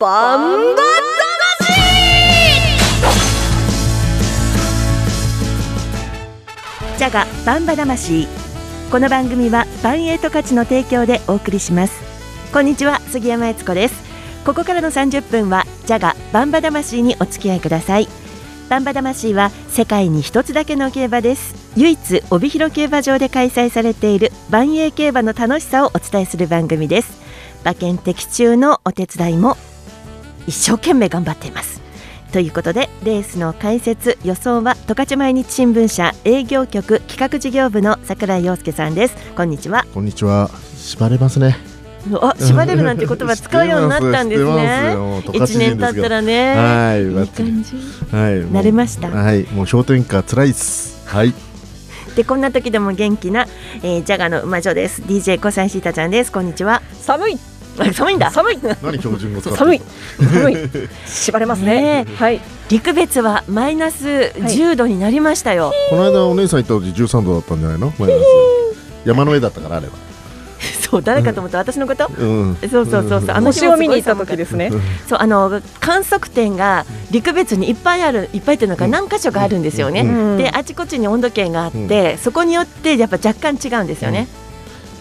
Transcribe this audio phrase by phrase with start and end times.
[0.00, 0.82] バンバ
[6.96, 8.28] ジャガバンバ魂。
[8.92, 12.00] この番組はバンエイト価値の提供でお送りします。
[12.52, 14.00] こんにちは杉山悦子です。
[14.44, 18.06] ここからの30分はジャガバンバ魂にお付き合いください。
[18.68, 21.72] バンバ魂は世界に一つだけの競馬です。
[21.74, 27.18] 唯一帯広競馬場で開催されている万栄競馬の楽しさをお伝えする番組です。
[27.62, 29.56] 馬券的中のお手伝いも
[30.48, 31.78] 一生懸命頑張っています。
[32.32, 39.16] ということでレースの解説予想は十勝毎日新聞社営業局企画事業部の櫻井陽介さんです。
[39.34, 39.84] こんにちは。
[39.92, 40.50] こんにちは。
[40.74, 41.56] 縛れますね。
[42.14, 44.96] あ縛れるなんて言葉使うようになったんです ね。
[45.34, 46.54] 一年経ったらね。
[46.56, 47.76] はいいい感じ。
[48.10, 49.10] はい慣れました。
[49.10, 51.02] はいもう氷点下辛いっす。
[51.06, 51.34] はい。
[52.16, 53.46] でこんな時でも元気な、
[53.82, 55.02] えー、ジャガの馬女です。
[55.02, 56.32] DJ 小西シータちゃんです。
[56.32, 56.80] こんにちは。
[57.02, 57.38] 寒い
[57.92, 58.30] 寒いんだ。
[58.30, 58.58] 寒い。
[58.82, 59.80] 何標準語使寒い。
[60.18, 60.56] 寒い。
[61.06, 62.04] 縛れますね。
[62.04, 62.40] ねはい。
[62.68, 67.94] 陸別はマイナス10度になりましたよ、この間お姉さん行った時13度だったんじゃないの？
[67.98, 68.20] マイナス。
[69.06, 69.94] 山の上だったからあれば
[70.80, 71.58] そう誰かと思った？
[71.58, 72.56] 私のこと、うん。
[72.70, 73.30] そうそうそうそう。
[73.30, 74.70] あの星を見に行った時ですね。
[75.08, 78.90] そうあの観測点が陸別にいっぱいあるいっぱいっていうのがうん。
[78.90, 80.36] 何箇所かあるんですよね、うん。
[80.36, 84.28] であちこちに温度計があって、そこによってやっぱ若干違うんですよね、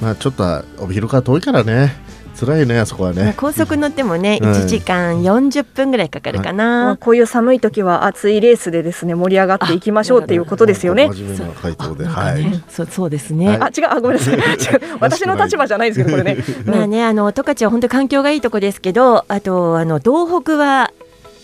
[0.01, 2.06] まあちょっと帯広から遠いからね
[2.39, 11.07] 辛いねあそこはまあね高速乗ってもね、はい1時間40分ぐらいかかるかな、まあこういう寒い時は熱いレースでですね盛り上がっていきましょうっていうことですよね。
[11.09, 12.05] 真面目な回答で。
[12.05, 12.63] はい。
[12.69, 13.57] そうそうですね、はい。
[13.61, 13.87] あ違う。
[13.89, 14.39] あごめんなさい。
[14.99, 16.43] 私の立場じゃないですけどこれね。
[16.65, 20.91] まあね、あの十勝は本当に環境がいいとこですけど、あとあの東北は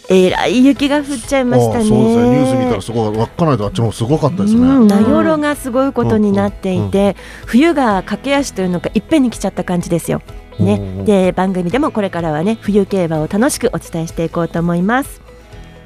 [0.09, 1.85] えらい雪が降っちゃいましたね。
[1.85, 2.30] あそうですね。
[2.30, 4.61] ニュース見たらすごい稚内とあっちもすごかったですね。
[4.61, 10.22] うん、名寄がすごいことになっていて、冬が駆け足というのがいっぺんに来ちゃった感じですよ。
[10.59, 15.21] ね、うんで番組でもこれからはね冬競馬を楽しくお伝えしていこうと思います。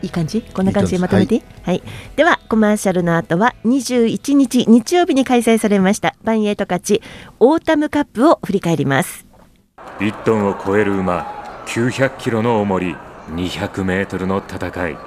[0.03, 0.41] いい感じ？
[0.41, 1.35] こんな感じでまとめて？
[1.35, 1.83] いいはい、
[2.15, 7.01] ではコマーシャルの後は21日日曜日に開催されましたばんえい十勝
[7.39, 9.25] オータムカップを振り返ります。
[9.99, 12.95] 1トンを超える馬900キロの重り
[13.29, 14.97] 200メートルの戦い。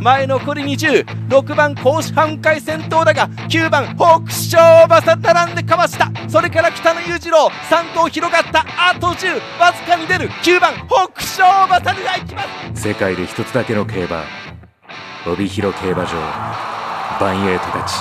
[0.00, 6.10] 前残り206番甲子半回先頭だが9番北勝馬さん並んでかわした。
[6.28, 8.64] それから北野裕次郎3頭広がった。
[8.90, 10.28] あと10わずかに出る。
[10.28, 12.42] 9番北勝馬さんが行きま
[12.74, 12.82] す。
[12.88, 14.24] 世界で一つだけの競馬。
[15.26, 16.10] 帯広競馬場。
[17.20, 17.94] バンエイトたち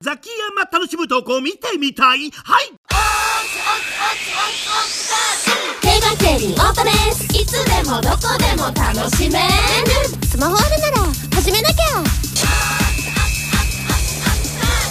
[0.00, 2.30] ザキヤマ楽しむ投稿見てみたい？
[2.32, 2.72] はい
[7.86, 9.44] でもどこでも楽しめる。
[10.26, 10.96] スマホあるなら
[11.36, 12.02] 始めなきゃ。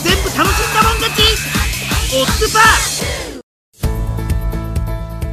[0.01, 1.21] 全部楽しんだもん勝ち。
[2.15, 2.59] オッズパ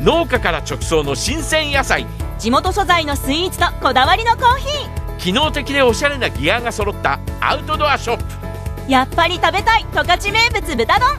[0.00, 2.04] ー農家から直送の新鮮野菜。
[2.36, 8.24] 地元素材のスイーツとこだわりのコーヒ機能的でおしゃれなギアが揃ったアウトドアショップ。
[8.88, 11.16] ーやっぱり食べたい十勝名物豚丼。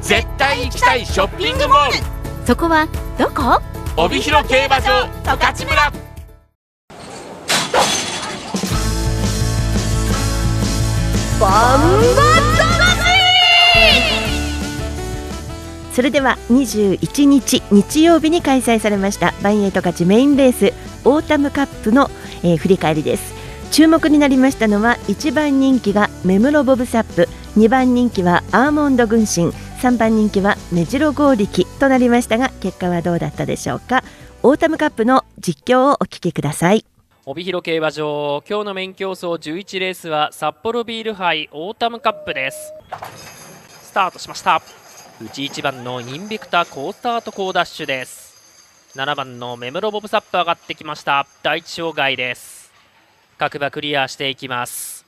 [0.00, 2.46] 絶対行きたいショッピングモール。
[2.46, 2.86] そこは
[3.18, 3.60] どこ？
[3.96, 5.92] 帯広競馬場十勝村。
[11.40, 11.80] バン
[12.16, 12.30] バ
[15.92, 20.72] それでは21日日曜日に開催されましたバンエイト勝ちメインレース
[21.04, 22.08] オータムカップの、
[22.42, 23.34] えー振り返りです。
[23.70, 34.04] 注目になりましたのは1番人気がメムロボブサップ2番人気はアアモンドグンシン3番人気はメジロゴーリキとなりましたが結果はどうだったでしょうか？
[34.42, 36.84] オータムカップの実況をお聞きください。
[37.24, 42.74] 帯広競馬場今日のメイン競走11レースはサッポロビール杯オータムカップです。
[43.82, 44.60] スタートしました。
[45.22, 48.92] 内1番のインビクタ好スタート好ダッシュです。
[48.98, 51.26] 7番のメムロボブサップ上がってきました。
[51.42, 52.70] 第一障害です。
[53.38, 55.06] 各馬クリアしていきます。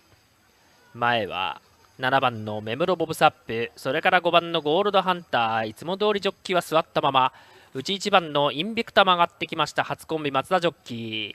[0.95, 1.61] 前は
[1.99, 7.33] 7番のメムロボブサップそれから5番のゴールドハンターいつも通りジョッキーは座ったまま
[7.75, 11.35] 内1番のインビクタも上がってきました初コンビ松田ジョッキー。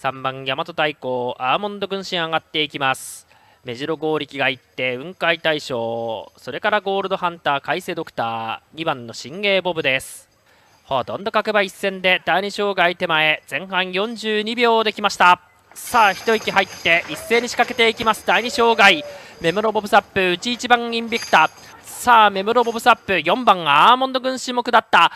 [0.00, 3.26] 3番大和太鼓アーモンド軍神上がっていきます。
[3.64, 6.32] 目白剛力が行って雲海大将。
[6.36, 8.78] それからゴールドハンター海瀬ドクター。
[8.78, 10.28] 2番の新芸ボブです。
[10.84, 15.51] ほとんど各馬一戦で第2障害手前前半42秒できました。
[15.74, 18.24] さあ一息入って一斉に仕掛けていきます。
[18.26, 19.04] 第2障害
[19.40, 21.50] メムロボブサップ内1番インビクタ
[21.82, 25.12] さあメムロボブサップ4番アーモンド軍種目だった。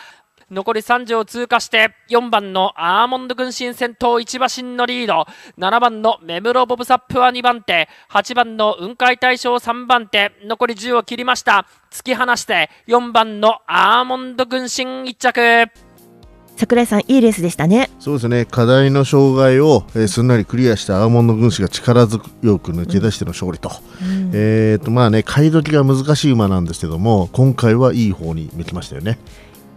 [0.49, 5.25] 残り3を通過して4番のアーモンド軍神先頭1馬身のリード。
[5.57, 7.89] 7番のメムロボブサップは2番手。
[8.11, 10.31] 8番の雲海大将3番手。
[10.45, 11.67] 残り10を切りました。
[11.91, 15.86] 突き放して4番のアーモンド軍神1着。
[16.57, 17.89] 桜井さんいいレースでしたね。
[17.99, 18.45] そうですね。
[18.45, 22.19] 課題の障害を、えーすんなりクリアしたアーモンド軍師が力強
[22.59, 23.71] く抜け出しての勝利と、
[24.33, 29.19] えーとまあね買い時が難しい馬なんですけども今回はいい方に向きましたよね。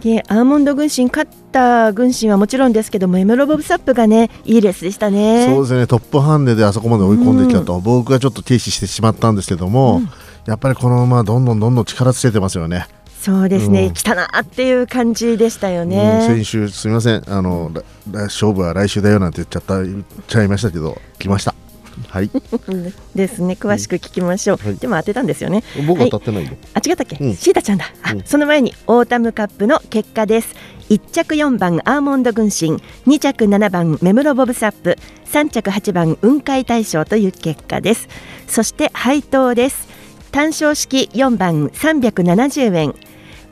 [0.01, 5.47] でアーモンド軍神勝った軍神はもちろんですけどもエムロボブサップがねいいレースでしたね。
[5.47, 5.87] そうですね。
[5.87, 10.01] トップハンデであそこまで追い込んできたと、僕はちょっと停止してしまったんですけども、
[10.47, 12.87] やっぱりこの馬どんどんどんどん力つけてますよね
[13.21, 13.93] そうですね、うん。
[13.93, 17.23] 来たなっていう感じでしたようんね先週すみません。
[17.29, 17.71] あの
[18.11, 21.55] 勝負は来週だよなんて言っちゃった言っちゃいましたけど来ました。
[22.09, 22.31] はい。
[22.69, 23.59] う んですね。
[23.61, 24.77] 詳しく聞きましょう、はい。
[24.77, 25.63] でも当てたんですよね。
[25.87, 26.11] 僕ははい。
[26.11, 27.37] 当たってないよ、あ違ったっけ、うん。
[27.37, 28.23] シータちゃんだ、あうん。
[28.25, 30.55] その前にオータムカップの結果です。
[30.89, 32.83] 1着4番アーモンド軍神。
[33.07, 34.97] 2着7番メムロボブサップ。
[35.31, 38.09] 3着8番雲海大賞という結果です。
[38.49, 39.89] そして配当です。
[40.33, 42.95] 単勝式4番370円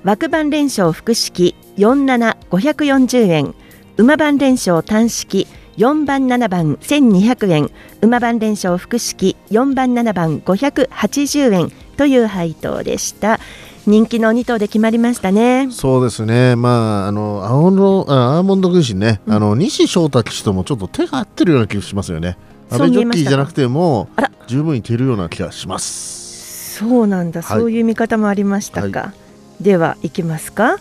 [0.08, 3.54] 枠番連勝複式47540円。
[3.98, 5.46] 馬番連勝単式
[5.76, 7.70] 4番7番1200円。
[8.00, 11.72] 馬番連勝複式4番7番580円。
[11.98, 13.38] という配当でした。
[13.86, 15.68] 人気の2頭で決まりましたね。
[15.70, 16.56] そうですね。
[16.56, 22.38] まああの青のあアーモンド軍神ね、あの西翔太騎手ともちょっと手が合ってるような気がしますよね。
[22.70, 24.08] そう阿部ジョッキーじゃなくても
[24.46, 26.78] 十分いけるような気がします。
[26.78, 27.60] そうなんだ、はい。
[27.60, 29.12] そういう見方もありましたか、は
[29.60, 30.78] ではいきますか。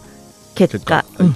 [0.56, 1.06] 結果。
[1.20, 1.36] うん、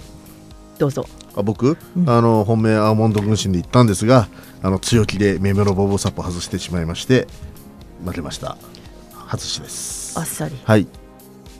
[0.78, 1.08] どうぞ。
[1.36, 2.10] あ僕、うん。
[2.10, 4.28] あの本命アーモンド軍神で行ったんですが
[4.62, 7.28] あの強気でメメロボボサップ外してしまいまして
[8.06, 8.58] 負けました。
[9.30, 10.20] 外しです。
[10.20, 10.56] あっさり。
[10.64, 10.88] はい。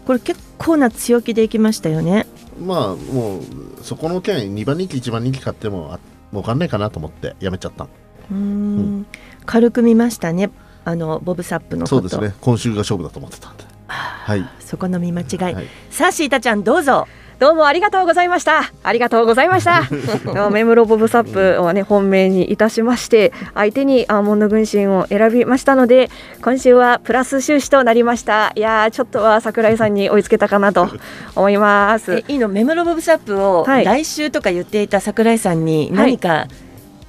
[0.06, 2.28] これ結構な強気でいきましたよね。
[2.60, 3.42] まあもう
[3.82, 6.00] そこの件2番人気1番人気買ってもあ
[6.32, 7.86] 儲かんないかなと思ってやめちゃった。
[7.86, 9.06] うーん。
[9.46, 10.52] 軽く見ましたね。
[10.84, 11.96] あのボブサップのこと。
[11.96, 12.36] そうですね。
[12.42, 17.08] 今週が勝負だと思ってたんではいそこの見間違い、はいさあシータちゃんどうぞ
[17.40, 18.72] どうもありがとうございました。
[18.84, 19.82] ありがとうございました。
[20.52, 26.12] メムロボブサップをね本命にいたしまして、相手にアーモンド軍神を選びましたので、
[26.44, 28.52] 今週はプラス収支となりました。
[28.54, 30.88] いやーちょっとは桜井さんに追いつけたかなと
[31.36, 32.24] 思いますえ。
[32.28, 32.48] いいの？
[32.48, 36.46] メムロボブサップをはい来週とか言っていた桜井さんに何か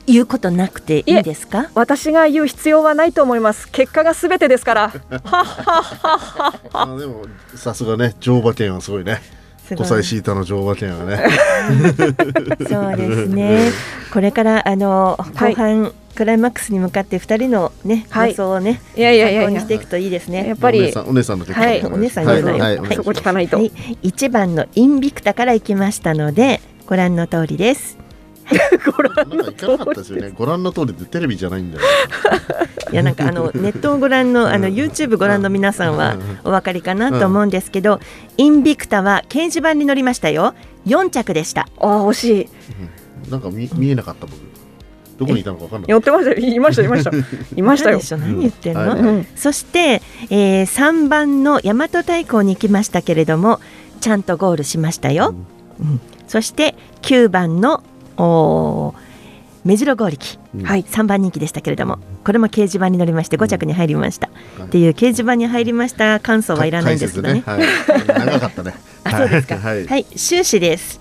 [0.06, 3.68] 言うことなくていいですか、私が言う必要はないと思います。
[3.70, 4.92] 結果がすべてですから。
[6.72, 9.20] あでもさすがね乗馬券はすごいね。
[9.68, 11.24] シータの乗馬券はね。
[12.68, 13.70] そうですね。
[14.12, 18.30] これからあの後半、クライマックスに向かって二人のね、はい。
[18.30, 19.50] 予想をね、いやいやいやいや。
[19.50, 20.46] 参考にしていくといいですね。
[20.46, 22.96] やっぱりお姉さんお姉さんの結果はいお姉さんはいはいはい。
[22.96, 23.56] そこ聞かないと。
[23.56, 23.72] はい、
[24.02, 28.01] 一番のインビクタから行きましたので、ご覧の通りです。
[29.36, 30.32] なんか行かなかったですよね。
[30.36, 31.84] ご覧の通りでテレビじゃないんだよ
[32.92, 38.00] いやなんかあの ネットをご覧のあの YouTube ご覧の皆さんはお分かりかなと思うんですけど、
[38.36, 40.54] インビクタは掲示板に載りましたよ。
[40.86, 41.68] 4着でした。
[41.80, 42.42] あー惜し
[43.28, 43.30] い。
[43.30, 44.34] なんか見見えなかった僕。
[45.18, 46.30] どこにいたのか分かんない寄ってました？
[46.32, 46.36] よ。
[46.48, 47.10] いましたいました。
[47.56, 47.98] いました よ。
[47.98, 48.04] で。
[48.04, 53.60] しょ何言ってんの、そして、えー、3番の大和太鼓に行きましたけれども
[54.00, 55.34] ちゃんとゴールしましたよ、
[55.80, 56.00] うん。
[56.26, 57.84] そして9番の
[58.16, 59.12] おー。
[59.64, 60.64] 目白剛力、うん。
[60.64, 64.28] はい、3番人気でしたけれどもこれも掲示板に乗りまして5着に入りました、
[64.58, 66.18] はいっていう掲示板に入りました。
[66.20, 67.34] 感想はいらないんですけどね。
[67.34, 67.42] ね。
[67.44, 67.60] はい、
[68.06, 68.74] 長かったね。
[69.04, 69.56] あそうですか。
[69.56, 71.00] はい、はい、収支です。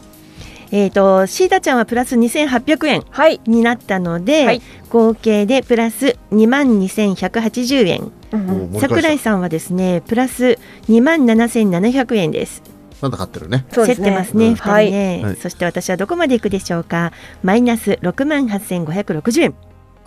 [0.72, 3.40] えっ、とシータちゃんはプラス2800円はい。
[3.46, 4.62] になったので、はい。
[4.90, 8.12] 合計でプラス2万2180円。
[8.32, 8.48] うんうん。
[8.48, 10.60] もう盛り返桜井しさんはですねプラス
[10.90, 12.62] 2万7700円です。
[13.02, 17.12] たなんだ勝ってるねそうですね競ってますね、うん二人ね、はいそして私はどこまで行くでしょうか。
[17.44, 19.54] マイナス6万8560円。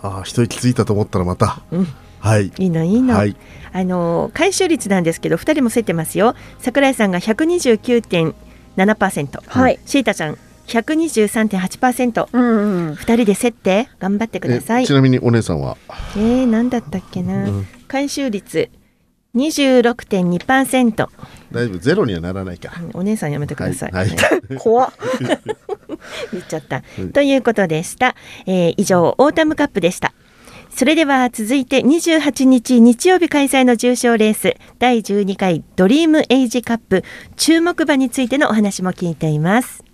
[0.01, 1.87] ああ一息ついたと思ったらまた、うん
[2.19, 3.15] はいいいのいいの。
[3.15, 3.35] はい
[3.73, 6.33] あの回収率なんですけど2人も競ってますよ。
[6.59, 9.79] 桜井さんが129.7%、はい。
[9.85, 10.37] シータちゃん
[10.67, 12.29] 123.8%。
[12.31, 12.95] うんうん。
[12.95, 14.83] 二人で競って頑張ってください。
[14.83, 15.75] えちなみにお姉さんは、
[16.15, 18.69] えー、何だったっけな、うん回収率
[19.35, 21.07] 26.2%
[21.51, 22.71] 大丈夫ゼロにはならないか。
[22.93, 24.09] お姉さんやめてください、はい。
[24.09, 24.17] はい。
[24.57, 24.93] 怖っ。
[26.31, 28.15] 言っちゃった、うんということでした、
[28.45, 30.13] えー以上オータムカップでした。
[30.69, 37.03] それでは続いて28日日曜日開催の重賞レース第12回ドリームエイジカップ
[37.37, 39.85] 注目馬についてのお話も聞いています。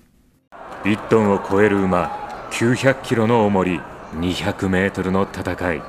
[0.84, 3.80] 1トンを超える馬900キロの重り
[4.16, 5.82] 200メートルの戦い。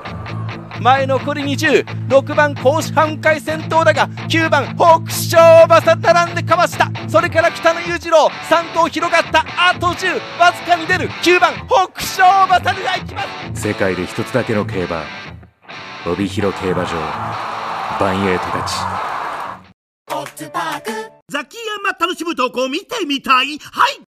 [0.81, 6.91] 前残り206番甲子半回先頭だが9番北勝馬さ並んでかわした。
[7.07, 13.21] それから北野裕次郎3頭広がったあと10わずかに出る9番北勝馬さが行きま
[13.55, 13.61] す。
[13.67, 15.03] 世界で一つだけの競馬
[16.05, 16.91] 帯広競馬場
[17.99, 18.73] バンエイトたち
[21.29, 23.57] ザキヤマ楽しむ投稿見てみたい？
[23.59, 23.99] はい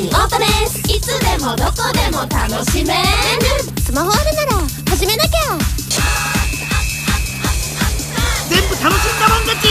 [0.00, 0.78] リーオートです。
[0.90, 3.00] いつでもどこでも楽しめる。
[3.82, 4.52] スマホあるなら
[4.88, 5.30] 始めなきゃ。
[8.48, 9.68] 全部楽しんだもん勝ち。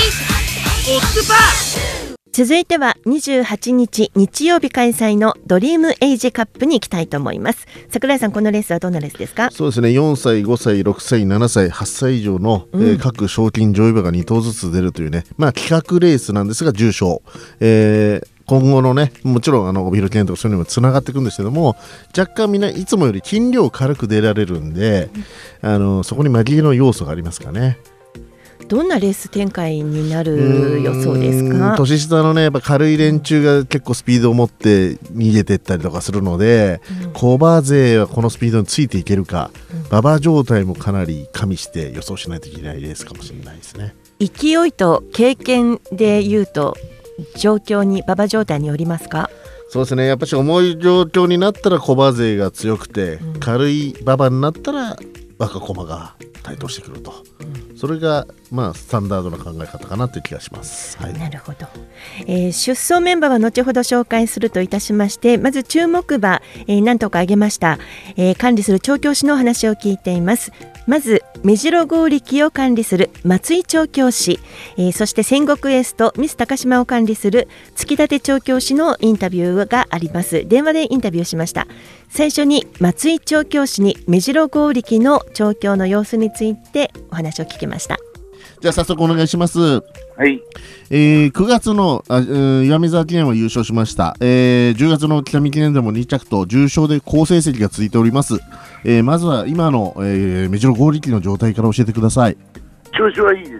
[0.91, 7.65] オッズパー続いては28日日曜日開催のドリームエイジカップに行きたいと思います。
[7.89, 9.49] 桜井さんこのレースはどんなレースですか？
[9.49, 9.89] そうですね。
[9.89, 12.87] 4歳5歳6歳7歳8歳以上の、うん。
[12.87, 15.25] えー各賞金上位馬が2頭ずつ出るというね。
[15.37, 17.23] まあ企画レースなんですが重賞、
[17.61, 21.75] えー今後のねもちろんあの帯広記念とかそういうのにもつながっていくんですけども
[22.17, 25.11] 若干みんないつもより斤量軽く出られるんで、
[25.61, 27.77] あのそこに紛れの要素がありますかね。
[28.67, 36.81] どんなレース展開になる予想ですうんか年下のねやっぱ軽い連中が結構スピードを持って逃げていったりとかするので、
[37.13, 39.51] コバ勢はこのスピードについていけるか、
[39.89, 43.95] 馬場状態もかなり加味して予想しないといけないレースかもしれないですね。
[44.19, 46.75] 勢いと経験で言うと
[47.35, 49.29] 状況に馬場状態によりますか？
[49.69, 50.07] そうですね。
[50.07, 54.97] やっぱし重い状況になったらコバ勢が強くて、軽い馬場になったら
[55.37, 57.13] 若駒が台頭してくると、
[57.77, 60.97] それがまあスタンダードな考え方かなという気がします。
[60.97, 61.67] はい、なるほど、
[62.25, 67.77] えー出走メンバーは後ほど紹介するといたしましてまず注目馬、えー何とか挙げました、
[68.17, 70.51] えー管理する調教師のお話を聞いています
[70.89, 74.39] まず目白剛力を管理する松井調教師、
[74.75, 80.47] えーそして戦国エースとミス高島を管理する月立調教師のインタビューがあります。
[80.47, 81.67] 電話でインタビューしました。
[82.09, 87.99] 最初に松井調教師に目白剛力の調教の様子についてお話を聞きました。
[88.61, 89.59] じゃあ早速お願いします。
[89.59, 89.81] は
[90.25, 90.41] い。
[90.91, 98.39] えー9月のあ、えー岩見沢記念は優勝しました、えー10月の北見記念でも2着と重賞で好成績が続いております、
[98.83, 102.37] えーまずは今の、えー、目白剛力の状態から教えてください
[102.97, 103.51] 調子はいいで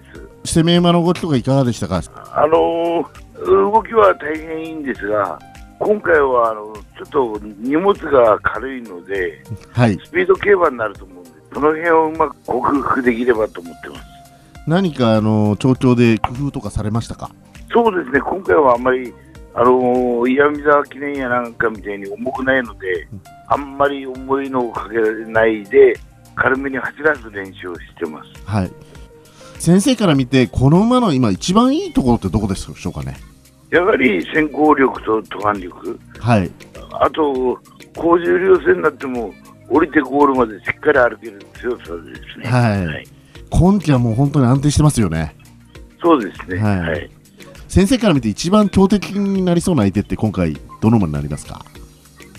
[0.43, 0.57] す。
[0.59, 2.01] 攻め馬の動きとかいかがでしたか？
[2.33, 5.39] あのー動きは大変いいんですが、
[5.79, 9.41] 今回はあのちょっと荷物が軽いので、
[9.71, 14.08] はいスピード競馬になると思うんで、その辺をうまく克服できればと思ってます。
[14.69, 17.31] 何かあの調教で工夫とかされましたか？
[17.73, 19.13] そうですね、今回はあんまり、
[19.55, 23.07] あのー岩見沢記念やなんかみたいに重くないので、
[23.47, 25.99] あんまり重いのをかけられないで、
[26.35, 28.29] 軽めに走らす練習をしてます。
[28.45, 28.71] はい。
[29.57, 33.17] 先生から見てこの馬の今一番いいところってどこでしょうかね？
[33.71, 36.51] やはり先行力と途半力、はい。
[36.93, 37.59] あと、
[37.95, 39.33] 高重量戦になっても、
[39.69, 41.85] 降りてゴールまでしっかり歩ける強さで
[42.33, 42.47] すね。
[42.47, 43.07] はい、
[43.49, 45.35] 今季はもう本当に安定してますよね
[46.01, 46.57] そうですね。
[46.57, 47.09] はいはい。
[47.67, 51.65] 先生から見て一番強敵になりそうな相手って今回どの馬になりますか？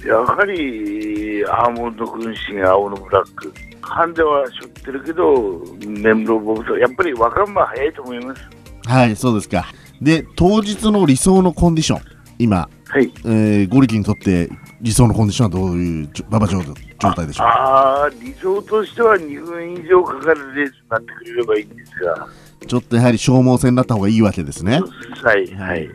[0.06, 3.52] やはり、アーモンド軍神、青のブラック。
[3.82, 8.42] ハンデは背負ってるけど、メンブロボブと、やっぱり若馬早いと思います。
[8.86, 9.66] はいそうですか
[10.00, 12.00] で当日の理想のコンディション
[12.38, 13.12] 今、はい。
[13.24, 16.74] えー、ゴリキにとって理想のコンディションはどういう馬場状状
[17.12, 17.52] 態でしょうか？
[17.52, 22.26] ああ、理想としては2分以上かかるレースになってくれればいいんですが、
[22.66, 24.80] ちょっとやはり消耗戦になった方がいいわけですね。
[25.22, 25.88] はい、はい。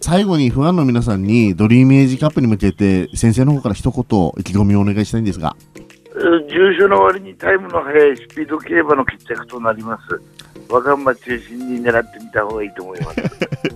[0.00, 5.56] 最後にファンの皆さんにドリームエイジカップに向けて先生の方から一言意気込みをお願いしたいんですが。
[5.73, 5.73] うん
[6.14, 10.20] 重賞の割にタイムの速いスピード競馬の決着となります。
[10.68, 13.20] 若馬中心に狙ってみた方がいいと思います。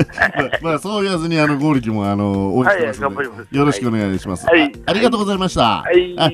[0.63, 3.57] まあそう言わずにあのゴリキもあの応援してますはい頑張ります。
[3.57, 4.63] よろしくお願いします、はい。
[4.63, 6.15] あありがとうございました、はい。
[6.19, 6.31] あ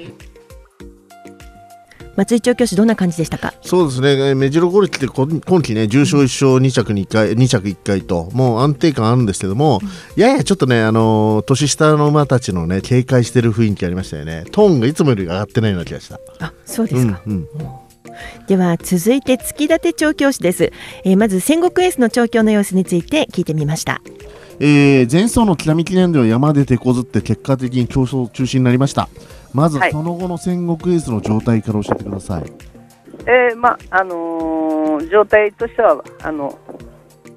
[2.16, 3.54] 松井調教師どんな感じでしたか？
[3.62, 9.80] そうですね、えー目白ゴリキって今今季ね、重賞1勝2着2回、2着1回と、もう安定感あるんですけども、
[10.16, 14.44] ややちょっとね、あのー年下の馬たちのね、警戒してる雰囲気ありましたよね。
[14.52, 16.20] トーンがいつもより上がってないような気がした。
[16.40, 17.46] あそうですか、うんうん。
[18.46, 20.72] では続いて月立調教師です、
[21.04, 24.00] えーまず戦国エースの調教の様子について聞いてみました。
[24.60, 29.08] えー前走の北見記念では山で手こずって結果的に競争中止になりました。
[29.54, 32.52] まずはいその後の戦国エースの状態から教えてください。
[33.26, 36.58] えーまああのー状態としてはあの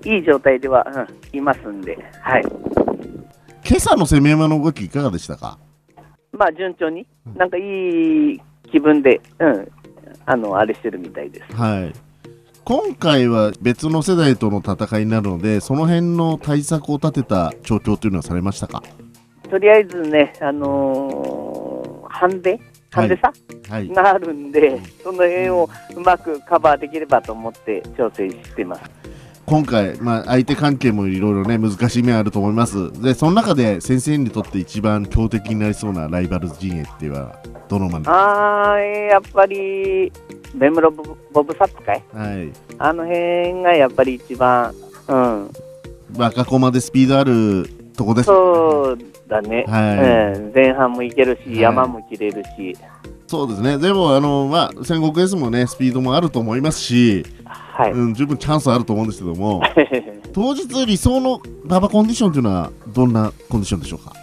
[0.03, 1.07] いい状態では、うん
[1.37, 2.41] いますんで、はい
[3.67, 5.59] 今朝の攻め馬の動きいかがでしたか？
[6.31, 7.05] まあ、順調に、
[7.35, 7.61] なんかい
[8.35, 9.71] い気分で、うん、
[10.25, 11.55] あのあれしてるみたいです。
[11.55, 11.93] はい。
[12.63, 18.83] 今回は別の世代との戦いになるので、その辺の対策を立てた調教というのはされましたか？
[19.49, 22.59] とりあえずね、あのーハンデ、
[22.91, 23.33] ハンデ差、
[23.69, 23.89] はい。
[23.89, 28.81] があるんで、その辺をうまくカバーできればと思って調整してます。
[29.45, 32.91] 今回、まあ、相手関係もいろいろね、難しい面あると思います。
[33.01, 38.03] で、その中で先生にとって一番強敵になりそうなライバル陣営っていうのは、どの馬で？
[38.03, 40.11] すかあやっぱり、
[40.53, 42.03] ベムロボブボブサップかい？
[42.13, 42.51] はい。
[42.77, 44.73] あの辺がやっぱり一番、
[45.07, 45.49] うん、
[46.17, 48.97] 若駒でスピードあるとこですそう
[49.27, 50.39] だね、はい。
[50.39, 50.51] うん。
[50.53, 51.59] 前半もいけるし、はい。
[51.61, 52.75] 山も切れるし、
[53.27, 53.77] そうですね。
[53.77, 57.25] でもあのまあ戦国 S もねスピードもあると思いますし、
[57.93, 59.61] うん、十分チャンスあると思うんですけども
[60.33, 64.13] 当日理想の馬場コンディションというのはどんなコンディションでしょうか？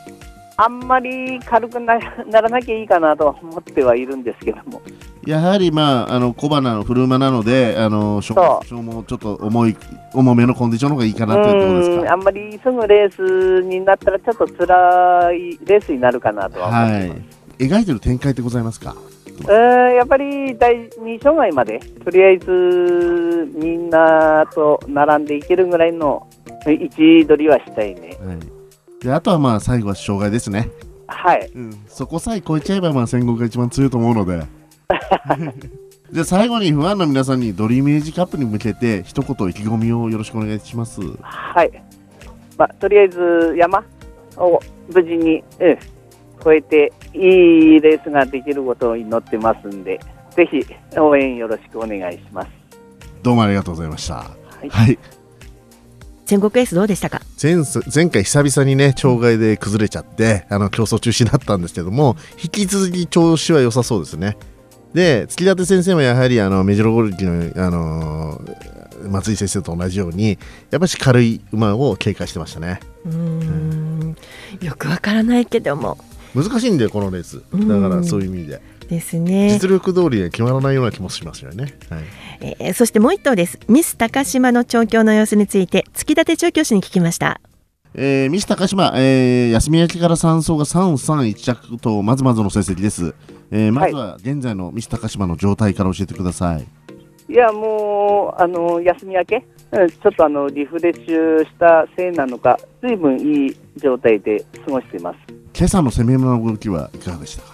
[0.56, 1.98] あんまり軽くな
[2.30, 4.80] ならなきゃいいかなとは思ってはいるんですけども、
[5.26, 9.76] やはりまああの小花のフル馬なのであの消耗ちょっと重い
[10.12, 12.02] 重めのコンディションの方がいいかなというところですか？
[12.02, 17.22] うんあんまりすぐレースになったら、ちょっと辛いレースになるかなとは思ってはい
[17.58, 17.84] 描い。
[17.84, 18.94] てる展開ってございますか
[19.48, 26.28] うんやっぱり第2障害まで、とりあえずみんなと並んでいけるぐらいの
[26.66, 28.16] 位置取りはしたいね。
[29.04, 30.70] であとはまあ最後は障害ですね。
[31.06, 31.50] はい、
[31.86, 34.44] そこさえ超えちゃえばまあ戦国が一番強いと思うので。
[36.10, 41.00] じゃあ最後にファンの皆さんにドリームエイジカップに向けて一言意気込みをよろしくお願いします。
[41.20, 41.82] はい。
[42.56, 43.84] まあ、とりあえず山
[44.36, 44.60] を
[44.92, 45.70] 無事に、うん、
[46.40, 47.18] 越えてい
[47.76, 49.98] いレースができることを祈ってますんで、
[50.30, 50.64] ぜひ
[50.96, 52.48] 応援よろしくお願いします。
[53.22, 54.14] どうもありがとうございました。
[54.14, 54.98] はい、
[56.26, 57.56] 戦国エースどうでしたか前
[57.94, 64.36] 前回久々にね障害で崩れちゃってあの競争中止になったんですけども引き続き調子は良さそうですね
[64.94, 68.74] で月立先生もやはりあのメジロゴルキの、あのー
[69.08, 70.38] 松井先生と同じように
[70.70, 74.16] やっぱり軽い馬を警戒してましたねうん
[74.60, 75.98] よくわからないけども
[76.34, 79.50] 難しいんだよこのレースだからそういう意味でですね。
[79.50, 82.02] 実力通り決まらないような気もしますよね、はい、
[82.40, 83.58] えーそしてもう一頭です。
[83.68, 87.40] ミス高島の調教の様子について月立調教師に聞きました。
[87.96, 93.14] えー、ミス高島、えー、休み明けから3走が3、3、1着とまずまずの成績です、
[93.52, 96.66] えーまずは現在のミス高島の状態から教えてください、
[97.32, 105.18] いや、もう、あの、休み明け、うんちょっとあの、リフレッシュしたせいなのか、随分いい状態で過ごしています。
[105.56, 107.53] 今朝の攻め馬の動きはいかがでしたか？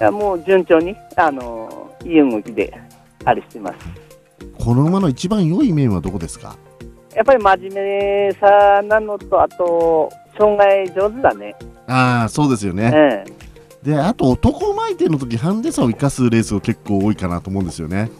[0.00, 2.72] や、もう順調に、あの、いい動きで、
[3.24, 3.76] あれしてます。
[4.58, 6.56] この馬の一番良い面はどこですか？
[7.14, 11.54] やっぱり真面目さなのと、あと、障害上手だね。
[11.86, 13.24] ああそうですよね、え
[13.82, 18.10] であと男馬相手の時ハンデ差を生かすレースが結構多いかなと思うんですよね。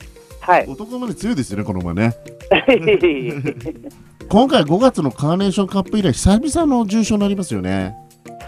[0.41, 0.67] はい。
[0.69, 2.15] 男馬で強いですよねこの馬ね。
[4.29, 7.97] 今回5月のカーネーションカップ以来久々の重賞になりますよね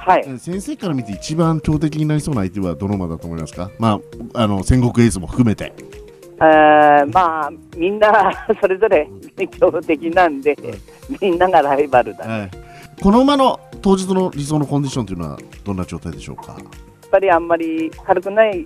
[0.08, 0.38] はい。
[0.38, 3.70] 先生から見て一番強敵になりそうな相手はどの馬だと思いますか？
[3.78, 4.00] ま
[4.34, 5.72] ああの戦国エースも含めて。
[6.40, 9.08] えーまあ、みんな それぞれ
[9.58, 10.56] 強敵なんで、
[11.20, 12.26] みんながライバルだ。
[12.26, 12.38] ね。
[12.38, 12.50] やっ
[13.02, 16.56] この馬の当日の理想のコンディションというのはどんな状態でしょうか？
[17.10, 18.64] ぱりあんまり軽くないっ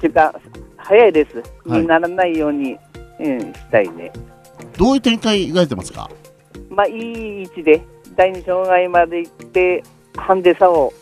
[0.00, 0.34] ていうか、
[0.76, 2.76] 速いレースにならないように、
[3.18, 4.12] うん、したいね。
[4.78, 6.08] どういう展開描いてますか？
[6.70, 7.82] まあ、いい位置で、
[8.16, 9.82] 第二障害まで行って、
[10.16, 10.92] ハンデ差を、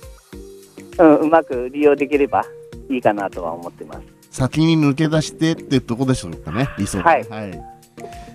[0.99, 2.45] うん、うまく利用できれば
[2.91, 4.01] いいかなとは思ってます。
[4.31, 7.19] 先に抜け出してってとこでしょうかね理想は。
[7.19, 7.29] い。
[7.29, 7.63] はい。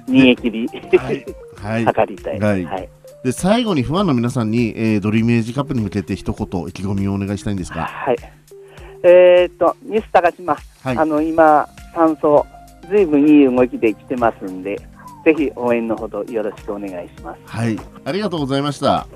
[0.08, 0.68] 逃げ切り、
[1.58, 2.40] はい、 測りたい。
[2.40, 2.66] はい。
[2.66, 2.90] はい。
[3.24, 7.86] で最後にファンの皆さんに、えードリームエイジカップに向けて一言意気込みをお願いしたいんですが。
[7.86, 8.18] はい。
[9.04, 10.98] えーっと、ミス高島、はい。
[10.98, 12.48] あの、今、3走、
[12.90, 14.80] ずいぶんいい動きで来てますんで、
[15.26, 17.40] ぜひ応援のほどよろしくお願いします。
[17.46, 17.78] はい。
[18.04, 19.08] ありがとうございました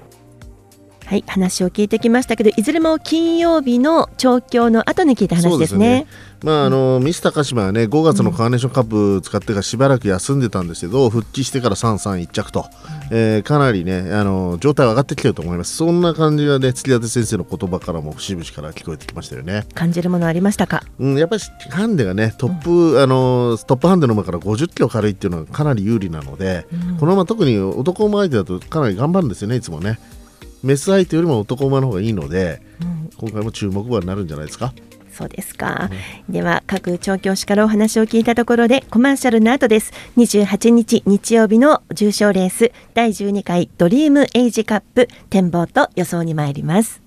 [1.07, 6.05] はい話を聞いてきましたけどいずれも金曜日の調教の後に聞いた話ですね。
[6.43, 12.65] まああのミス高島はね5月のカーネーションカップ使ってからしばらく休んでたんですけど復帰してから3、3、1着と、
[13.09, 15.77] えーかなりねあの状態は上がってきてると思います。
[15.77, 19.65] そんな感じがね月立先生の言葉からも節々から聞こえてきましたよね。
[19.75, 20.83] 感じるものありましたか？
[20.99, 26.67] うん、やっぱりハンデがねトップ、あのトップハンデの馬から50キロ軽いっていうのはかなり有利なので、
[26.99, 29.99] この馬特に男馬相手だとかなり頑張るんですよねいつもね
[30.67, 32.61] メス相手よりも男馬の方がいいので、
[33.17, 34.73] 今回も注目馬になるんじゃないですか？
[35.09, 35.89] そうですか、
[36.29, 39.93] では各調教師からお話を聞いたところでコマーシャルの後です。
[40.17, 47.01] 28日日曜日の重賞レース第12回ドリームエイジカップ展望と予想に参ります。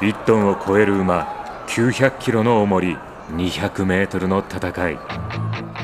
[0.00, 2.96] 1トンを超える馬900キロの重り
[3.32, 4.98] 200メートルの戦い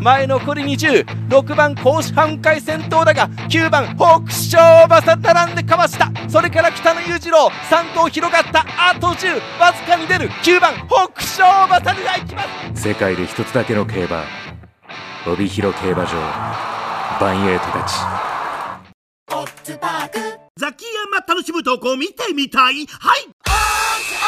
[0.00, 6.10] 前残り206番甲子半回先頭だが9番北勝馬さん並んでかわした。
[6.28, 10.28] それから北野裕次郎3頭広がったあと10わずかに出る。
[10.28, 12.42] 9番北勝馬さんが行きま
[12.74, 12.82] す。
[12.88, 14.24] 世界で一つだけの競馬。
[15.26, 16.62] 帯広競馬場。
[17.20, 17.94] バンエイトたち
[20.56, 22.86] ザキヤマ楽しむ投稿見てみたい。
[22.86, 23.81] はい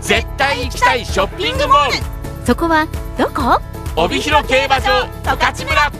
[0.00, 1.92] 絶対行きたいショッピングモール。
[2.46, 2.86] そこは
[3.18, 3.60] どこ？
[3.96, 5.92] 帯広競馬場十勝村。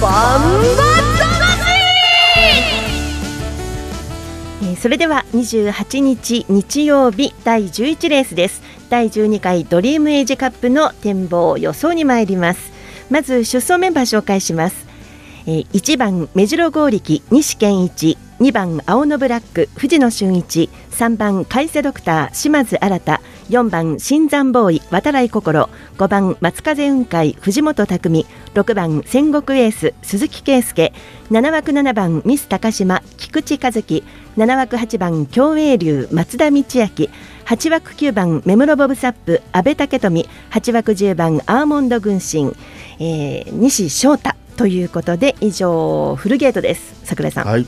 [0.00, 0.40] バン
[4.62, 8.62] えーそれでは28日日曜日第11レースです。
[8.90, 12.72] 第12回ドリームエイジカップの展望予想に参ります。
[13.10, 14.86] まず出走メンバー紹介します、
[15.46, 30.92] えー1番目白剛力西健一2番青のブラック藤野俊一3番海瀬ドクター島津新4番新山ボーイ渡来心5番松風雲海藤本匠6番戦国エース鈴木圭介
[31.30, 34.04] 7枠7番ミス高島菊池和樹
[34.36, 42.52] 7枠8番共栄流松田道明8枠9番目室ボブサップ阿部武富8枠10番アーモンド軍神、
[42.98, 46.98] えー西翔太ということで以上フルゲートです。
[47.04, 47.66] 桜井さん、はい。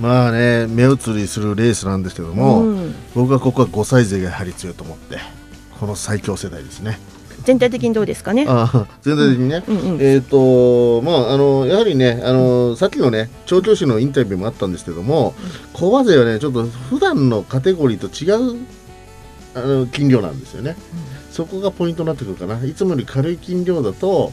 [0.00, 2.94] まあね目移りするレースなんですけども、うん。
[3.14, 5.18] 僕はここは5歳勢がやはり強いと思って
[5.78, 6.98] この最強世代ですね。
[7.44, 8.46] 全体的にどうですかね？
[9.02, 10.00] 全体的にね、うんうんうん。
[10.00, 15.34] えっ、とまああのやはりねあのさっきのね調教師のインタビューもあったんですけども
[15.72, 18.64] 小馬勢はねちょっと普段のカテゴリーと違う
[19.54, 20.76] あの斤量なんですよね、
[21.30, 22.64] そこがポイントになってくるかな。
[22.64, 24.32] いつもより軽い斤量だと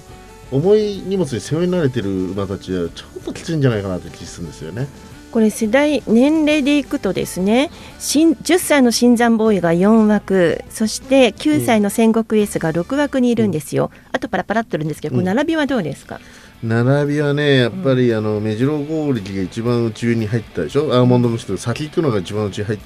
[0.51, 4.87] 重い荷物に背負い慣れてる馬たちはちょっときついんじゃないかなって気するんですよね。
[5.31, 16.19] これ世代年齢でいくとですね新10歳の新山ボーイが4枠そして9歳の戦国エースが6枠にいるんですよ、あとパラパラっといるんですけど、この並びはどうですか？
[16.63, 20.93] 並びはねやっぱり、あの目白剛力が一番内に入ったでしょ？
[20.93, 22.77] アーモンド虫と先行くのが一番内内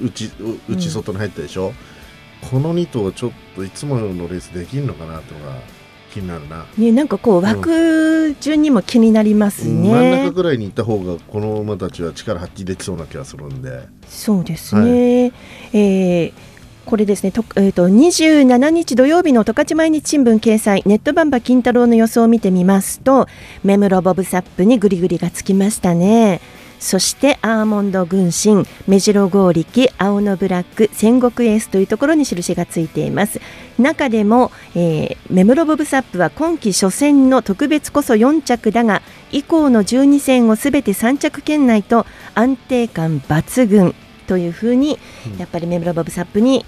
[0.70, 1.74] 内外に入ったでしょ、
[2.52, 5.58] この2頭ちょっといつものレースできるのかなっていうのが
[6.14, 13.88] 気になるな、ね、なんかこう枠順にも気になりますね、真ん中ぐらいに行った方がこの馬たちは力発揮できそうな気がするんで。
[14.08, 15.32] そうですね、
[15.74, 16.34] えー
[16.86, 23.28] これですね、とえー、と27日土曜日の十勝毎日新聞掲載、ネットバンバ金太郎の予想を見てみますと、
[23.64, 26.42] 目室ボブサップにグリグリがつきましたね。
[26.84, 33.40] そしてアーモンド軍神、目白剛力、青のブラック、戦国エースというところに印がついています。
[33.80, 42.06] 中でも、えー、目室ボブサップは今季初戦の特別こそ4着だが、以降の12戦をすべて3着圏内と
[42.36, 43.96] 安定感抜群
[44.28, 45.00] というふうに、
[45.38, 46.66] やっぱりメムロボブサップに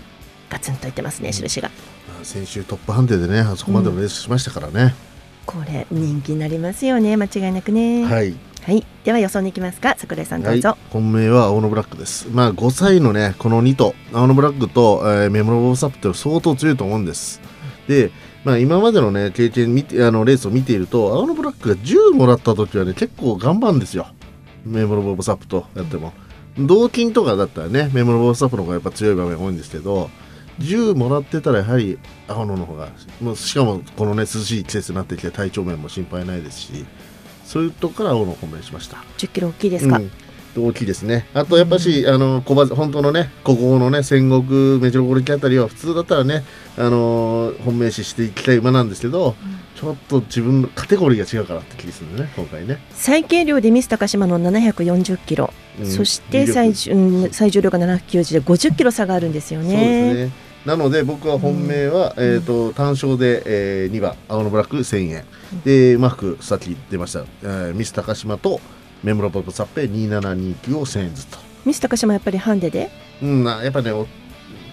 [0.50, 1.70] ガツンといってますね、印が。
[2.08, 4.96] まあ先週トップハンデでねあそこまでのレースしましたからね、
[5.46, 8.04] これ人気になりますよね、間違いなくね。
[8.06, 8.36] はい。
[8.66, 12.30] はい、では予想に行きますか、桜井さんどはい。、本命は青のブラックです。
[12.32, 17.42] まあ5歳のね、この2頭、青のブラックと、えーメモロボブサップって相当強いと思うんです。
[17.88, 18.10] で、
[18.44, 24.08] まあ今までのね、経験見て、あのレースを見ていると、青のブラックが10もらった時はね、結構頑張るんですよ。
[24.66, 26.14] メモロボブサップとやっても。
[26.58, 30.10] 同金とかだったらね、メモロボブサップの方がやっぱ強い場面多いんですけど、
[30.60, 32.88] 10もらってたらやはり青野の方が、
[33.22, 36.86] もうしかもこのね、涼しい季節になってきて体調面も心配ないですし、
[37.46, 38.98] そういうとこから青野を本命にしました。
[39.18, 39.98] 10キロ大きいですか？
[39.98, 40.12] うん
[40.58, 41.28] 大きいですね。
[41.34, 46.46] あとやっぱし、あの小馬本当のね、ここのね、戦国メジロゴリキあたりは普通だったらね、
[46.78, 49.36] あのー本命視していきたい馬なんですけど、
[49.76, 52.80] ちょっと自分のカテゴリーが違うかなって気がするんでね、今回ね。
[52.92, 59.66] 最軽量でミス高島の740キロ、うんそして最重うん最重量が790で50キロ差があるんですよね。
[59.68, 60.45] そうですね。
[60.66, 65.24] なので僕は本命は、えっ、と単勝で、えー、2番青のブラック1000円、
[65.64, 68.60] でマークさっき出ました、えーミス高島と
[69.04, 71.38] メムロポップサッペ2729を1000円ずつと。
[71.66, 72.90] ミス高島やっぱりハンデで？
[73.22, 74.08] うん、なやっぱねお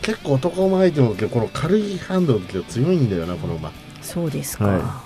[0.03, 3.71] 結構男馬相手のこの軽いハンドルの時は強いんだよなこの馬。
[4.01, 4.65] そうですか。
[4.67, 5.03] は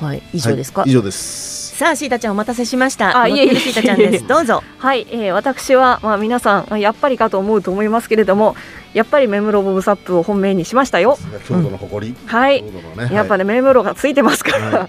[0.00, 0.80] はい、以上ですか？
[0.82, 3.20] はい以上ですさあシータちゃんお待たせしました。
[3.20, 4.26] あ、いえいえ、シータちゃんです。
[4.28, 4.62] どうぞ。
[4.78, 8.54] はい、えー私は、まあ、皆さん、あやっぱりかと思うと思いますけれども。
[8.92, 11.18] やっぱりメムロボブサップを本命にしましたよ。
[11.48, 14.70] 京都の誇り、はい京都のねやっぱね、メムロがついてますから。
[14.70, 14.88] は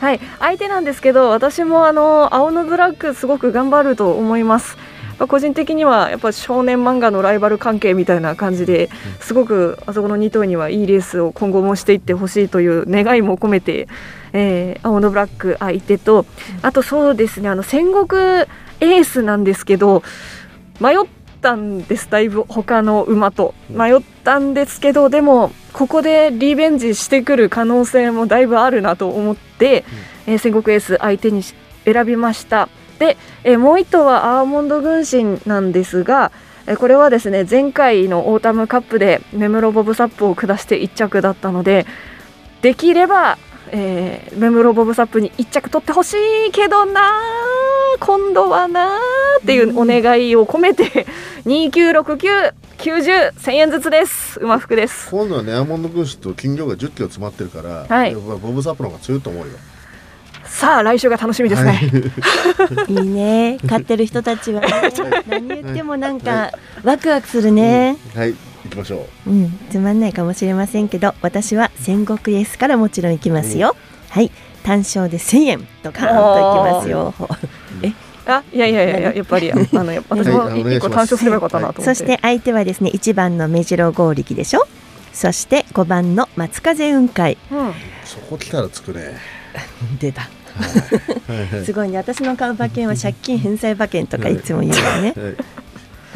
[0.00, 4.76] はい、相手なんですけど、私もあの青のブラックすごく頑張ると思います。
[5.18, 13.88] まあ個人的にはやっぱ少年漫画のライバル関係みたいな感じですごくあそこの2頭にはいいレースを今後もしていってほしいという願いも込めて、
[14.32, 16.26] えー青のブラック相手と。
[16.62, 18.20] あとそうですねあの戦国
[18.80, 20.02] エースなんですけど
[20.80, 20.96] 迷っ
[21.40, 23.54] たんですだいぶ他の馬と。
[23.70, 29.84] 迷ったんですけどでもここでリベンジしてくる可能性もだいぶあるなと思って、
[30.26, 36.30] えー戦国エース相手にし選びましたで、えーもう1頭はアーモンド軍神なんですが、
[36.66, 41.86] えーこれはですね前回のオータムカップでメムロボブサップを下して1着だったので
[42.62, 43.38] できれば、
[43.70, 46.14] えーメムロボブサップに1着取ってほし
[46.48, 47.12] いけどな
[48.00, 48.98] 今度はな
[49.40, 51.06] っていうお願いを込めて
[51.46, 54.40] 2969901000円ずつです。
[54.40, 55.10] 馬服です。
[55.10, 58.14] 今度はねアーモンド軍師と金魚が1 0キロ詰まってるから、はい。
[58.14, 59.52] ボブサップの方が強いと思うよ
[60.54, 61.80] さあ来週が楽しみですね、
[62.88, 62.92] い。
[62.94, 63.58] いね。
[63.68, 64.60] 買ってる人たちは。
[64.60, 64.68] ね
[65.26, 66.52] 何言ってもなんか
[66.84, 68.34] ワクワクするね、はい。
[68.64, 69.30] 行きましょう。
[69.30, 73.74] ん、つまんないかもしれませんけど私は戦国エースからもちろん行きますよ、
[74.10, 74.30] はい。
[74.62, 77.14] 単勝で1000円とカーンと行きますよ。
[77.82, 77.92] え？
[78.26, 84.64] あいやいやいやいややっぱりあのやっぱ 私も一個単勝すればよかったなと思って、そして相手はですね1番の目白剛力でしょ？
[85.12, 87.36] そして5番の松風雲海。
[87.50, 87.68] うん。
[87.70, 89.18] うそこ来たらつくね。
[89.98, 90.22] 出た。
[90.22, 90.43] はいはい
[91.64, 91.98] すごいね。
[91.98, 95.14] 私の買う馬券は借金返済馬券とかいつも言うよね。
[95.16, 95.36] はい。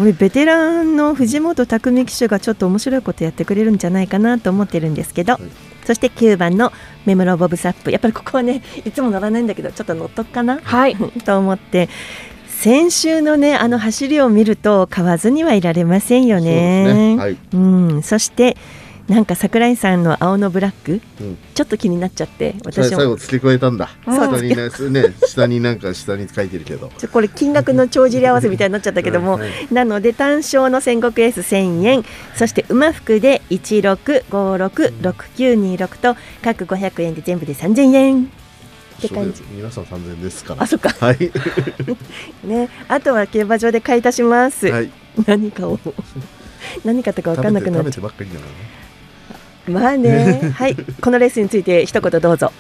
[0.01, 5.39] 俺ベテランの藤本匠騎手がちょっと面白いことやってくれるんじゃないかなと思ってるんですけど、
[5.85, 6.73] そして9番の
[7.05, 7.91] メムロボブサップ。
[7.91, 10.61] やっぱりここはねいつも乗らないんだけどちょっと乗っとくかな？
[10.63, 10.97] はい。
[11.25, 11.89] と思って。
[12.47, 17.15] 先週のねあの走りを見ると買わずにはいられませんよそうですね。
[17.15, 17.17] ね。
[17.17, 17.37] はい。
[17.53, 18.57] うん、そして
[19.09, 21.39] なんか桜井さんの青のブラック、うん。
[21.55, 23.89] ちょっと気になっちゃってさ私も最後付け加えたんだ。
[24.05, 24.57] 下にね
[24.91, 26.93] ね下になんか下に書いてるけど。
[27.11, 32.05] これ金額の帳尻合わせみたいになっちゃったけども、はいなので単勝の戦国エース1000円。
[32.35, 38.25] そして馬服で16566926と各500円で全部で3000円。
[38.25, 38.27] っ
[39.01, 39.43] て感じ。
[39.51, 40.63] 皆さん3000円ですから。
[40.63, 40.91] あそっか。
[40.91, 41.33] はい。
[42.47, 42.69] ね。
[42.89, 44.91] あとは競馬場で買い足します、はい。
[45.27, 45.81] 何かを
[46.85, 48.53] 何かとか分かんなくなっちゃ食べてばっかりじゃないう
[49.69, 50.53] まあね。
[50.55, 50.77] はい。
[51.01, 52.53] このレースについて一言どうぞ。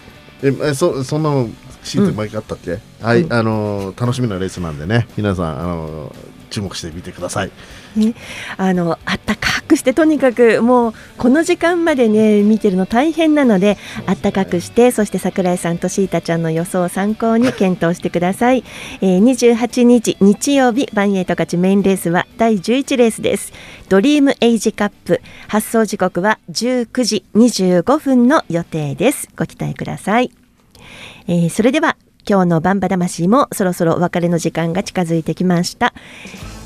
[0.42, 1.49] ええそそんなの
[1.83, 3.33] シート毎回あったっけ、はい、うん。
[3.33, 5.09] あのー楽しみなレースなんでね。
[5.16, 7.51] 皆さんあのー注目してみてください
[7.96, 8.14] ね、
[8.57, 18.64] あのあったかくしてとにかくもうこの時間までね見てるの大変なのであったかくしてそして桜井さんとシータちゃんの予想を参考に検討してください、
[19.01, 23.53] えー、28日日曜日バンエイト勝ちメインレースは第11レースです。
[23.88, 29.29] ドリームエイジカップ発送時刻は19時25分の予定です。
[29.37, 30.31] ご期待ください、
[31.27, 31.96] えーそれでは
[32.29, 35.94] 今日のバンバ魂もそろそろお別れの時間が近づいてきました。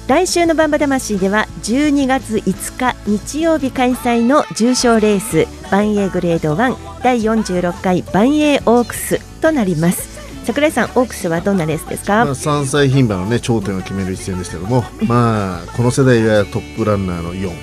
[0.09, 10.13] 来週のバンバ魂では12月5日日曜日開催の重賞レースバンエーグレード1第46回バンエーオークスとなります。
[10.45, 17.55] 桜井さんオークスはどんなレースですか、まあ、3歳牝馬のね頂点を決める一戦ですけどもまあこの世代はトップランナーのイオン、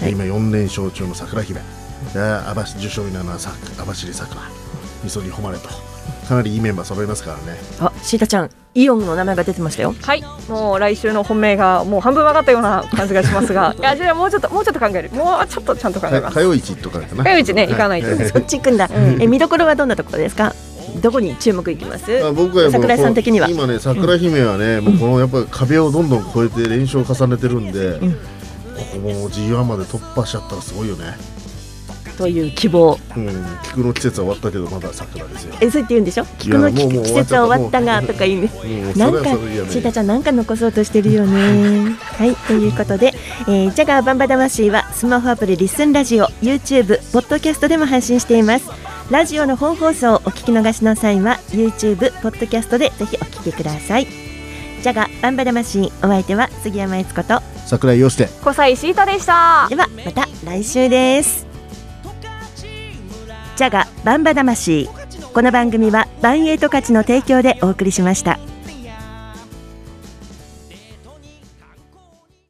[0.00, 0.10] はい。
[0.10, 1.60] 今4連勝中の桜姫。
[2.12, 4.42] で網走受賞ウィナーのさ網走さくら
[5.04, 5.68] みそに誉れと
[6.28, 7.58] かなりいいメンバー揃いますからね。
[7.80, 9.94] あシータちゃんイオンの名前が出てましたよ。
[10.02, 10.22] はい。
[10.48, 13.74] もう来週の本命がもう半分分かったような感じがしますが。
[13.78, 15.10] いやじゃあもうちょっともうちょっと考える。
[15.12, 16.34] もうちょっとちゃんと考えます。
[16.34, 17.24] か火曜市とかかな。
[17.24, 18.08] 火曜市ね行かないと。
[18.10, 20.54] は そっち行くんだ、え見どころはどんなところですか？
[21.02, 22.04] どこに注目いきます？
[22.24, 23.48] あ僕はもう桜井さん的には。
[23.48, 28.12] 今ね桜姫はね、もうこのやっぱり壁をどんどん越えて連勝を重ねてるんで、ん。
[28.12, 28.18] こ
[28.92, 31.16] こも G1 まで突破しちゃったらすごいよね
[32.16, 32.98] という希望。
[33.16, 35.54] うん菊の季節は終わったけどまだ桜ですよ。
[35.60, 36.24] えそうやって言うんでしょ？
[36.38, 38.42] 菊の季節は終わったがとか言う。
[38.42, 41.96] ね もうなんかそれはそれでやめシータちゃんなんか残そうとしてるよね。
[42.18, 43.14] はいということで、
[43.48, 48.64] えー、ジャガーバンバ魂はスマホアプリリスンラジオ YouTube ポッドキャストでも配信しています。
[49.10, 54.06] ラジオの本放送をお聞き逃しの際は YouTube ポッドキャストでぜひお聞きください。
[54.82, 58.28] ジャガーバンバ魂お相手は杉山悦子と桜井陽介。
[58.42, 59.66] 小西シータでした。
[59.68, 61.46] ではまた来週です
[63.56, 64.86] ジャガバンバ魂
[65.32, 68.38] この番組はバンエイト価値の提供でお送りしました。